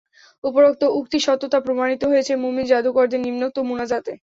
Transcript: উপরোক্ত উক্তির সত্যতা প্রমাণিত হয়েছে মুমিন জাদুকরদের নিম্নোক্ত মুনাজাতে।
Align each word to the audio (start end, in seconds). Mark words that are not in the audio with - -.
উপরোক্ত 0.43 0.81
উক্তির 0.99 1.25
সত্যতা 1.27 1.59
প্রমাণিত 1.65 2.01
হয়েছে 2.11 2.33
মুমিন 2.43 2.65
জাদুকরদের 2.71 3.23
নিম্নোক্ত 3.25 3.57
মুনাজাতে। 3.69 4.11